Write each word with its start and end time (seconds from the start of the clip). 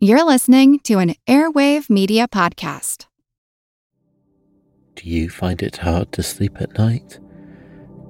You're 0.00 0.24
listening 0.24 0.78
to 0.84 0.98
an 0.98 1.16
Airwave 1.26 1.90
Media 1.90 2.28
Podcast. 2.28 3.06
Do 4.94 5.10
you 5.10 5.28
find 5.28 5.60
it 5.60 5.78
hard 5.78 6.12
to 6.12 6.22
sleep 6.22 6.60
at 6.60 6.78
night? 6.78 7.18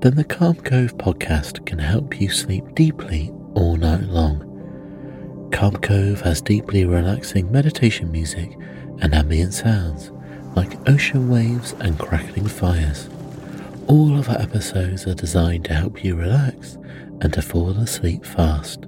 Then 0.03 0.17
the 0.17 0.25
Calm 0.25 0.57
Cove 0.57 0.99
podcast 0.99 1.65
can 1.65 1.79
help 1.79 2.21
you 2.21 2.29
sleep 2.29 2.75
deeply 2.75 3.33
all 3.55 3.77
night 3.77 4.03
long. 4.03 5.49
Calm 5.51 5.77
Cove 5.79 6.21
has 6.21 6.43
deeply 6.43 6.85
relaxing 6.85 7.51
meditation 7.51 8.13
music 8.13 8.55
and 9.01 9.15
ambient 9.15 9.55
sounds 9.55 10.13
like 10.55 10.87
ocean 10.91 11.31
waves 11.31 11.75
and 11.81 11.99
crackling 11.99 12.49
fires. 12.49 13.09
All 13.87 14.19
of 14.19 14.29
our 14.29 14.43
episodes 14.43 15.07
are 15.07 15.15
designed 15.15 15.65
to 15.65 15.73
help 15.73 16.05
you 16.05 16.17
relax 16.17 16.77
and 17.23 17.33
to 17.33 17.41
fall 17.41 17.71
asleep 17.71 18.27
fast. 18.27 18.88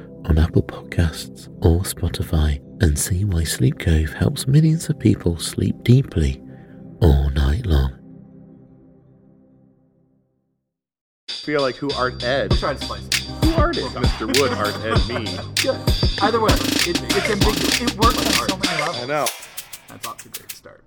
on 0.25 0.37
Apple 0.37 0.63
Podcasts 0.63 1.47
or 1.65 1.81
Spotify 1.81 2.59
and 2.81 2.97
see 2.97 3.25
why 3.25 3.43
Sleep 3.43 3.79
Cove 3.79 4.13
helps 4.13 4.47
millions 4.47 4.89
of 4.89 4.99
people 4.99 5.37
sleep 5.37 5.83
deeply 5.83 6.41
all 7.01 7.29
night 7.29 7.65
long. 7.65 8.01
feel 11.41 11.61
like 11.61 11.75
who 11.75 11.91
art 11.93 12.23
Ed? 12.23 12.51
Try 12.51 12.75
to 12.75 12.85
slice 12.85 13.07
it. 13.07 13.15
Who 13.43 13.51
art 13.53 13.75
it? 13.75 13.85
Mr. 13.85 14.27
Wood 14.39 14.51
art 14.53 14.75
Ed 14.85 15.07
me. 15.09 15.25
Good. 15.59 15.75
Either 16.21 16.39
way, 16.39 16.53
it, 16.53 17.01
it's 17.01 17.29
ambiguous. 17.31 17.81
It 17.81 17.97
works 17.97 18.19
on 18.19 18.47
so 18.47 18.57
many 18.57 18.69
I 18.69 18.85
levels. 18.85 19.07
know. 19.07 19.25
That's 19.89 20.07
off 20.07 20.17
to 20.19 20.27
a 20.27 20.31
great 20.31 20.51
start. 20.51 20.85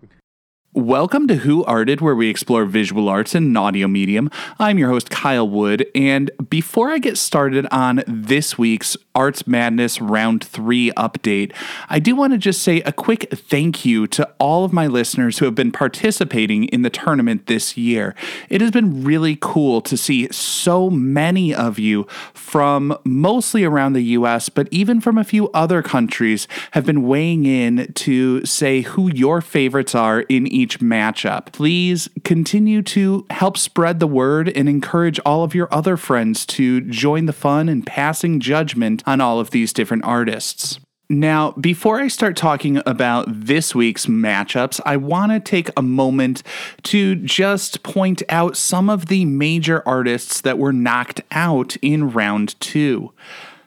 Welcome 0.72 1.26
to 1.26 1.36
Who 1.36 1.64
Arted, 1.64 2.00
where 2.00 2.14
we 2.14 2.28
explore 2.28 2.64
visual 2.66 3.08
arts 3.08 3.34
in 3.34 3.44
an 3.44 3.56
audio 3.56 3.88
medium. 3.88 4.30
I'm 4.60 4.78
your 4.78 4.90
host, 4.90 5.10
Kyle 5.10 5.48
Wood, 5.48 5.86
and 5.92 6.30
before 6.48 6.88
I 6.90 6.98
get 6.98 7.18
started 7.18 7.66
on 7.72 8.04
this 8.06 8.56
week's 8.56 8.96
Arts 9.14 9.46
Madness 9.46 10.00
Round 10.00 10.42
3 10.42 10.90
update, 10.96 11.52
I 11.88 12.00
do 12.00 12.16
want 12.16 12.32
to 12.32 12.38
just 12.38 12.62
say 12.62 12.80
a 12.80 12.92
quick 12.92 13.28
thank 13.30 13.84
you 13.84 14.08
to 14.08 14.28
all 14.40 14.64
of 14.64 14.72
my 14.72 14.88
listeners 14.88 15.38
who 15.38 15.44
have 15.44 15.54
been 15.54 15.70
participating 15.70 16.64
in 16.64 16.82
the 16.82 16.90
tournament 16.90 17.46
this 17.46 17.76
year. 17.76 18.16
It 18.48 18.60
has 18.60 18.72
been 18.72 19.04
really 19.04 19.38
cool 19.40 19.80
to 19.82 19.96
see 19.96 20.28
so 20.32 20.90
many 20.90 21.54
of 21.54 21.78
you 21.78 22.08
from 22.32 22.98
mostly 23.04 23.62
around 23.62 23.92
the 23.92 24.02
US, 24.02 24.48
but 24.48 24.66
even 24.72 25.00
from 25.00 25.16
a 25.16 25.24
few 25.24 25.48
other 25.50 25.80
countries 25.80 26.48
have 26.72 26.84
been 26.84 27.06
weighing 27.06 27.44
in 27.44 27.92
to 27.94 28.44
say 28.44 28.80
who 28.80 29.12
your 29.12 29.40
favorites 29.40 29.94
are 29.94 30.22
in 30.22 30.48
each 30.48 30.80
matchup. 30.80 31.52
Please 31.52 32.08
continue 32.24 32.82
to 32.82 33.26
help 33.30 33.56
spread 33.56 34.00
the 34.00 34.08
word 34.08 34.48
and 34.56 34.68
encourage 34.68 35.20
all 35.20 35.44
of 35.44 35.54
your 35.54 35.72
other 35.72 35.96
friends 35.96 36.44
to 36.46 36.80
join 36.80 37.26
the 37.26 37.32
fun 37.32 37.68
and 37.68 37.86
passing 37.86 38.40
judgment 38.40 39.03
on 39.06 39.20
all 39.20 39.40
of 39.40 39.50
these 39.50 39.72
different 39.72 40.04
artists. 40.04 40.78
Now, 41.10 41.52
before 41.52 42.00
I 42.00 42.08
start 42.08 42.34
talking 42.34 42.80
about 42.86 43.26
this 43.28 43.74
week's 43.74 44.06
matchups, 44.06 44.80
I 44.86 44.96
want 44.96 45.32
to 45.32 45.40
take 45.40 45.68
a 45.76 45.82
moment 45.82 46.42
to 46.84 47.14
just 47.14 47.82
point 47.82 48.22
out 48.30 48.56
some 48.56 48.88
of 48.88 49.06
the 49.06 49.26
major 49.26 49.82
artists 49.86 50.40
that 50.40 50.58
were 50.58 50.72
knocked 50.72 51.20
out 51.30 51.76
in 51.82 52.10
round 52.10 52.58
two. 52.58 53.12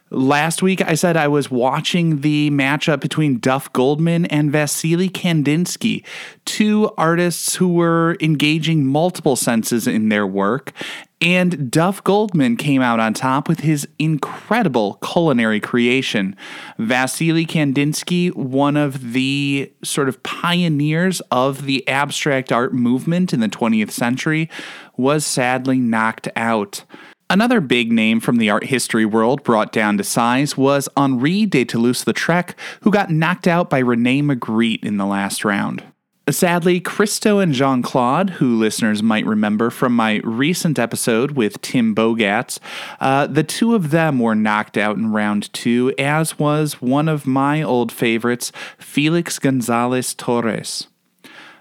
Last 0.10 0.62
week, 0.62 0.82
I 0.82 0.94
said 0.94 1.18
I 1.18 1.28
was 1.28 1.52
watching 1.52 2.22
the 2.22 2.50
matchup 2.50 3.02
between 3.02 3.40
Duff 3.40 3.72
Goldman 3.74 4.26
and 4.28 4.50
Vasily 4.50 5.10
Kandinsky, 5.10 6.06
two 6.46 6.92
artists 6.98 7.56
who 7.56 7.68
were 7.74 8.16
engaging 8.22 8.86
multiple 8.86 9.36
senses 9.36 9.86
in 9.86 10.08
their 10.08 10.26
work. 10.26 10.72
And 11.20 11.70
Duff 11.70 12.02
Goldman 12.06 12.56
came 12.56 12.82
out 12.82 13.02
on 13.02 13.14
top 13.14 13.50
with 13.50 13.62
his 13.62 13.86
incredible 14.00 14.94
culinary 15.04 15.60
creation. 15.60 16.38
Vasily 16.78 17.46
Kandinsky, 17.46 18.34
one 18.34 18.78
of 18.78 19.12
the 19.12 19.70
sort 19.84 20.08
of 20.08 20.24
pioneers 20.24 21.20
of 21.32 21.66
the 21.66 21.86
abstract 21.86 22.54
art 22.54 22.74
movement 22.74 23.34
in 23.34 23.42
the 23.42 23.50
20th 23.50 23.92
century, 23.92 24.50
was 24.96 25.26
sadly 25.26 25.80
knocked 25.80 26.30
out. 26.38 26.86
Another 27.30 27.60
big 27.60 27.92
name 27.92 28.22
from 28.22 28.38
the 28.38 28.50
art 28.50 28.64
history 28.66 29.06
world 29.06 29.44
brought 29.44 29.74
down 29.74 29.98
to 29.98 30.04
size 30.04 30.56
was 30.56 30.88
Henri 30.96 31.46
de 31.46 31.66
Toulouse-Lautrec, 31.66 32.54
who 32.82 32.92
got 32.92 33.10
knocked 33.10 33.48
out 33.48 33.70
by 33.70 33.80
Rene 33.80 34.22
Magritte 34.22 34.86
in 34.86 34.96
the 34.96 35.06
last 35.06 35.44
round. 35.44 35.84
Sadly, 36.30 36.80
Christo 36.80 37.40
and 37.40 37.54
Jeanne-Claude, 37.54 38.32
who 38.32 38.58
listeners 38.58 39.04
might 39.04 39.26
remember 39.26 39.70
from 39.70 39.94
my 39.94 40.22
recent 40.24 40.80
episode 40.80 41.32
with 41.32 41.62
Tim 41.62 41.94
Bogatz, 41.94 42.60
uh, 43.02 43.28
the 43.28 43.44
two 43.44 43.76
of 43.76 43.92
them 43.92 44.20
were 44.20 44.36
knocked 44.36 44.78
out 44.78 44.96
in 44.96 45.12
round 45.12 45.52
two, 45.52 45.94
as 45.98 46.40
was 46.40 46.82
one 46.82 47.10
of 47.10 47.26
my 47.26 47.62
old 47.62 47.92
favorites, 47.92 48.54
Felix 48.78 49.38
Gonzalez 49.38 50.14
Torres. 50.14 50.88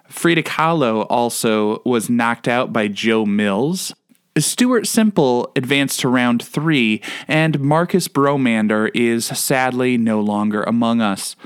Frida 0.09 0.45
Kahlo 0.45 1.07
also 1.11 1.83
was 1.85 2.09
knocked 2.09 2.47
out 2.47 2.73
by 2.73 2.87
Joe 2.87 3.27
Mills. 3.27 3.93
Stuart 4.39 4.87
Semple 4.87 5.51
advanced 5.57 6.01
to 6.01 6.09
round 6.09 6.43
three, 6.43 7.01
and 7.27 7.61
Marcus 7.61 8.09
Bromander 8.09 8.91
is 8.95 9.27
sadly 9.27 9.97
no 9.97 10.21
longer 10.21 10.63
among 10.65 11.01
us. 11.01 11.37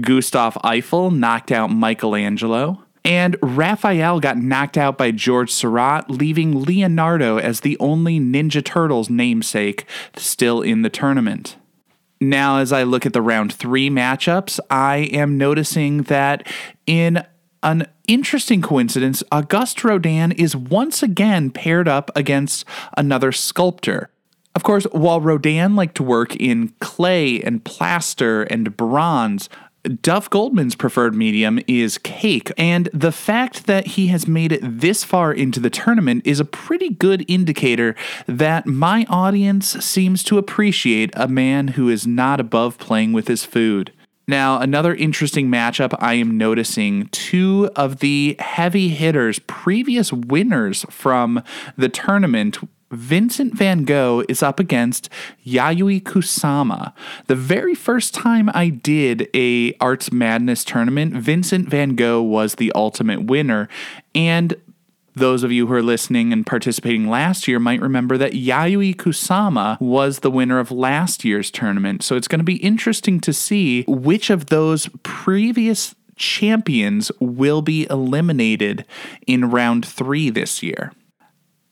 Gustave 0.00 0.58
Eiffel 0.64 1.10
knocked 1.10 1.52
out 1.52 1.70
Michelangelo, 1.70 2.82
and 3.04 3.36
Raphael 3.42 4.20
got 4.20 4.38
knocked 4.38 4.78
out 4.78 4.96
by 4.96 5.10
Georges 5.10 5.54
Seurat, 5.54 6.10
leaving 6.10 6.62
Leonardo 6.62 7.38
as 7.38 7.60
the 7.60 7.76
only 7.78 8.18
Ninja 8.18 8.64
Turtles 8.64 9.10
namesake 9.10 9.84
still 10.16 10.62
in 10.62 10.82
the 10.82 10.90
tournament. 10.90 11.56
Now, 12.20 12.58
as 12.58 12.72
I 12.72 12.84
look 12.84 13.04
at 13.04 13.12
the 13.12 13.20
round 13.20 13.52
three 13.52 13.90
matchups, 13.90 14.60
I 14.70 15.08
am 15.12 15.36
noticing 15.36 16.04
that 16.04 16.46
in 16.86 17.24
an 17.62 17.86
interesting 18.08 18.62
coincidence, 18.62 19.22
Auguste 19.30 19.84
Rodin 19.84 20.32
is 20.32 20.56
once 20.56 21.02
again 21.02 21.50
paired 21.50 21.88
up 21.88 22.10
against 22.16 22.64
another 22.96 23.32
sculptor. 23.32 24.10
Of 24.54 24.62
course, 24.62 24.84
while 24.92 25.20
Rodin 25.20 25.76
liked 25.76 25.94
to 25.96 26.02
work 26.02 26.36
in 26.36 26.74
clay 26.80 27.40
and 27.40 27.64
plaster 27.64 28.42
and 28.42 28.76
bronze, 28.76 29.48
Duff 30.00 30.30
Goldman's 30.30 30.76
preferred 30.76 31.14
medium 31.14 31.58
is 31.66 31.98
cake, 31.98 32.52
and 32.56 32.88
the 32.92 33.10
fact 33.10 33.66
that 33.66 33.88
he 33.88 34.08
has 34.08 34.28
made 34.28 34.52
it 34.52 34.60
this 34.62 35.02
far 35.02 35.32
into 35.32 35.58
the 35.58 35.70
tournament 35.70 36.24
is 36.24 36.38
a 36.38 36.44
pretty 36.44 36.90
good 36.90 37.24
indicator 37.26 37.96
that 38.28 38.64
my 38.64 39.04
audience 39.08 39.72
seems 39.84 40.22
to 40.24 40.38
appreciate 40.38 41.10
a 41.14 41.26
man 41.26 41.68
who 41.68 41.88
is 41.88 42.06
not 42.06 42.38
above 42.38 42.78
playing 42.78 43.12
with 43.12 43.26
his 43.26 43.44
food. 43.44 43.92
Now, 44.32 44.60
another 44.60 44.94
interesting 44.94 45.50
matchup 45.50 45.94
I 45.98 46.14
am 46.14 46.38
noticing 46.38 47.08
two 47.08 47.68
of 47.76 47.98
the 47.98 48.34
heavy 48.38 48.88
hitters, 48.88 49.38
previous 49.40 50.10
winners 50.10 50.86
from 50.88 51.42
the 51.76 51.90
tournament. 51.90 52.56
Vincent 52.90 53.52
van 53.52 53.84
Gogh 53.84 54.24
is 54.30 54.42
up 54.42 54.58
against 54.58 55.10
Yayoi 55.46 56.02
Kusama. 56.02 56.94
The 57.26 57.34
very 57.34 57.74
first 57.74 58.14
time 58.14 58.50
I 58.54 58.70
did 58.70 59.28
a 59.34 59.74
Arts 59.80 60.10
Madness 60.10 60.64
tournament, 60.64 61.12
Vincent 61.12 61.68
van 61.68 61.94
Gogh 61.94 62.22
was 62.22 62.54
the 62.54 62.72
ultimate 62.74 63.24
winner. 63.24 63.68
And 64.14 64.56
those 65.14 65.42
of 65.42 65.52
you 65.52 65.66
who 65.66 65.74
are 65.74 65.82
listening 65.82 66.32
and 66.32 66.46
participating 66.46 67.08
last 67.08 67.46
year 67.46 67.58
might 67.58 67.80
remember 67.80 68.16
that 68.18 68.32
Yayoi 68.32 68.96
Kusama 68.96 69.80
was 69.80 70.20
the 70.20 70.30
winner 70.30 70.58
of 70.58 70.70
last 70.70 71.24
year's 71.24 71.50
tournament. 71.50 72.02
So 72.02 72.16
it's 72.16 72.28
going 72.28 72.40
to 72.40 72.44
be 72.44 72.56
interesting 72.56 73.20
to 73.20 73.32
see 73.32 73.84
which 73.86 74.30
of 74.30 74.46
those 74.46 74.88
previous 75.02 75.94
champions 76.16 77.10
will 77.20 77.62
be 77.62 77.86
eliminated 77.90 78.84
in 79.26 79.50
round 79.50 79.86
three 79.86 80.30
this 80.30 80.62
year 80.62 80.92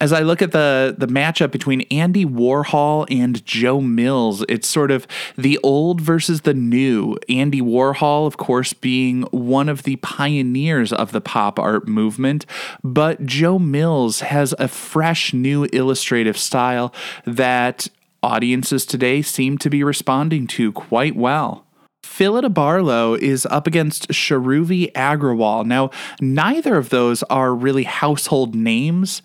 as 0.01 0.13
I 0.13 0.21
look 0.21 0.41
at 0.41 0.53
the 0.53 0.95
the 0.97 1.07
matchup 1.07 1.51
between 1.51 1.83
Andy 1.83 2.25
Warhol 2.25 3.07
and 3.11 3.45
Joe 3.45 3.81
Mills, 3.81 4.45
it's 4.49 4.67
sort 4.67 4.91
of 4.91 5.07
the 5.37 5.59
old 5.63 6.01
versus 6.01 6.43
the 6.43 6.55
new. 6.55 7.17
Andy 7.29 7.61
Warhol, 7.61 8.27
of 8.27 8.37
course, 8.37 8.73
being 8.73 9.23
one 9.31 9.69
of 9.69 9.83
the 9.83 9.97
pioneers 9.97 10.93
of 10.93 11.13
the 11.13 11.21
pop 11.21 11.59
art 11.59 11.87
movement, 11.87 12.47
but 12.83 13.27
Joe 13.27 13.59
Mills 13.59 14.21
has 14.21 14.55
a 14.59 14.69
fresh 14.69 15.35
new 15.35 15.65
illustrative 15.73 16.39
style 16.39 16.95
that 17.27 17.89
audiences 18.23 18.87
today 18.87 19.23
seem 19.23 19.59
to 19.59 19.71
be 19.71 19.83
responding 19.85 20.47
to 20.47 20.73
quite 20.73 21.17
well. 21.17 21.67
Phillida 22.03 22.51
Barlow 22.51 23.15
is 23.15 23.47
up 23.47 23.67
against 23.67 24.09
Sharuvi 24.09 24.91
Agrawal. 24.93 25.65
Now, 25.65 25.91
neither 26.21 26.77
of 26.77 26.89
those 26.89 27.23
are 27.25 27.55
really 27.55 27.85
household 27.85 28.55
names, 28.55 29.23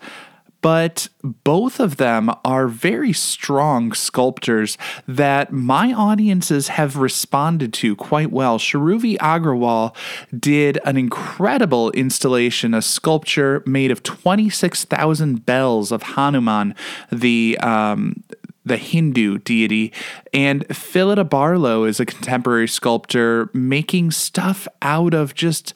but 0.66 1.08
both 1.22 1.78
of 1.78 1.96
them 1.96 2.28
are 2.44 2.66
very 2.66 3.12
strong 3.12 3.92
sculptors 3.92 4.76
that 5.06 5.52
my 5.52 5.92
audiences 5.92 6.66
have 6.66 6.96
responded 6.96 7.72
to 7.72 7.94
quite 7.94 8.32
well. 8.32 8.58
Sharuvi 8.58 9.16
Agrawal 9.18 9.94
did 10.36 10.80
an 10.84 10.96
incredible 10.96 11.92
installation, 11.92 12.74
a 12.74 12.82
sculpture 12.82 13.62
made 13.64 13.92
of 13.92 14.02
26,000 14.02 15.46
bells 15.46 15.92
of 15.92 16.02
Hanuman, 16.02 16.74
the 17.12 17.56
um, 17.62 18.24
the 18.64 18.76
Hindu 18.76 19.38
deity. 19.38 19.92
And 20.32 20.66
Phillida 20.76 21.22
Barlow 21.22 21.84
is 21.84 22.00
a 22.00 22.06
contemporary 22.06 22.66
sculptor 22.66 23.50
making 23.54 24.10
stuff 24.10 24.66
out 24.82 25.14
of 25.14 25.32
just 25.36 25.74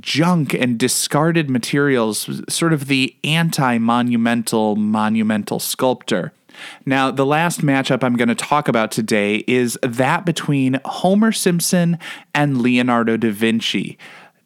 junk 0.00 0.54
and 0.54 0.78
discarded 0.78 1.50
materials, 1.50 2.40
sort 2.48 2.72
of 2.72 2.86
the 2.86 3.16
anti 3.24 3.78
monumental 3.78 4.76
monumental 4.76 5.58
sculptor. 5.58 6.32
Now, 6.84 7.10
the 7.10 7.26
last 7.26 7.60
matchup 7.60 8.02
I'm 8.02 8.16
going 8.16 8.28
to 8.28 8.34
talk 8.34 8.68
about 8.68 8.90
today 8.90 9.44
is 9.46 9.78
that 9.82 10.24
between 10.24 10.80
Homer 10.84 11.32
Simpson 11.32 11.98
and 12.34 12.62
Leonardo 12.62 13.16
da 13.16 13.30
Vinci, 13.30 13.98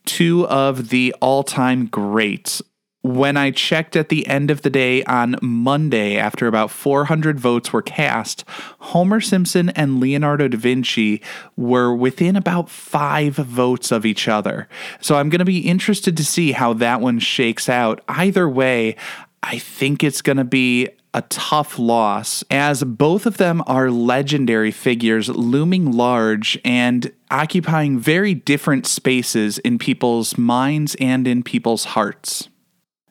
two 0.05 0.47
of 0.49 0.89
the 0.89 1.15
all 1.21 1.45
time 1.45 1.87
greats 1.87 2.63
when 3.03 3.37
I 3.37 3.51
checked 3.51 3.97
at 3.97 4.11
the 4.11 4.27
end 4.27 4.51
of 4.51 4.63
the 4.63 4.71
day 4.71 5.03
on 5.05 5.37
Monday, 5.41 6.17
after 6.19 6.47
about 6.47 6.71
400 6.71 7.41
votes 7.41 7.73
were 7.73 7.83
cast, 7.83 8.45
Homer 8.79 9.21
Simpson 9.21 9.71
and 9.71 10.01
Leonardo 10.01 10.49
da 10.49 10.59
Vinci 10.59 11.23
were 11.57 11.95
within 11.95 12.37
about 12.37 12.69
five 12.69 13.37
votes 13.37 13.91
of 13.91 14.05
each 14.05 14.29
other. 14.29 14.69
So 15.01 15.17
I'm 15.17 15.31
going 15.31 15.39
to 15.39 15.47
be 15.47 15.61
interested 15.61 16.17
to 16.19 16.25
see 16.25 16.53
how 16.53 16.75
that 16.75 17.01
one 17.01 17.19
shakes 17.19 17.69
out. 17.71 18.03
Either 18.07 18.49
way, 18.49 18.97
I 19.43 19.59
think 19.59 20.05
it's 20.05 20.21
going 20.21 20.37
to 20.37 20.45
be 20.45 20.89
a 21.13 21.23
tough 21.23 21.79
loss, 21.79 22.45
as 22.51 22.85
both 22.85 23.27
of 23.27 23.39
them 23.39 23.63
are 23.67 23.91
legendary 23.91 24.71
figures 24.71 25.29
looming 25.29 25.91
large 25.91 26.59
and 26.65 27.11
occupying 27.31 27.99
very 27.99 28.35
different 28.35 28.87
spaces 28.87 29.59
in 29.59 29.79
people's 29.79 30.37
minds 30.39 30.95
and 31.01 31.27
in 31.27 31.43
people's 31.43 31.85
hearts. 31.85 32.50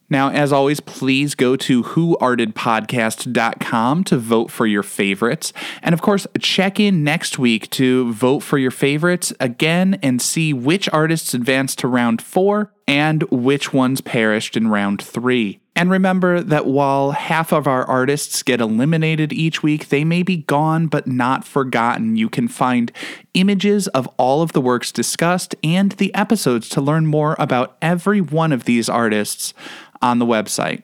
Now, 0.10 0.32
as 0.32 0.52
always, 0.52 0.80
please 0.80 1.36
go 1.36 1.56
to 1.58 1.84
whoartedpodcast.com 1.84 4.04
to 4.06 4.18
vote 4.18 4.50
for 4.50 4.66
your 4.66 4.84
favorites. 4.84 5.54
And 5.82 5.94
of 5.94 6.02
course, 6.02 6.26
check 6.40 6.80
in 6.80 7.04
next 7.04 7.38
week 7.38 7.70
to 7.72 8.12
vote 8.14 8.40
for 8.40 8.58
your 8.58 8.72
favorites 8.72 9.34
again 9.40 10.00
and 10.02 10.22
see 10.22 10.54
which 10.54 10.90
artists 10.90 11.34
advanced 11.34 11.80
to 11.80 11.88
round 11.88 12.22
four 12.22 12.74
and 12.88 13.24
which 13.24 13.72
ones 13.72 14.02
perished 14.02 14.58
in 14.58 14.68
round 14.68 15.02
three. 15.02 15.60
And 15.80 15.90
remember 15.90 16.42
that 16.42 16.66
while 16.66 17.12
half 17.12 17.54
of 17.54 17.66
our 17.66 17.86
artists 17.86 18.44
get 18.44 18.60
eliminated 18.60 19.32
each 19.32 19.64
week, 19.64 19.88
they 19.88 20.04
may 20.04 20.24
be 20.24 20.36
gone 20.36 20.88
but 20.88 21.08
not 21.08 21.46
forgotten. 21.46 22.18
You 22.18 22.28
can 22.28 22.50
find 22.50 22.92
images 23.34 23.88
of 23.88 24.06
all 24.18 24.42
of 24.42 24.52
the 24.52 24.60
works 24.60 24.92
discussed 24.92 25.56
and 25.64 25.94
the 25.94 26.14
episodes 26.14 26.68
to 26.70 26.82
learn 26.82 27.06
more 27.06 27.38
about 27.40 27.78
every 27.82 28.20
one 28.20 28.52
of 28.52 28.66
these 28.66 28.90
artists 28.90 29.54
on 30.02 30.20
the 30.20 30.26
website. 30.26 30.84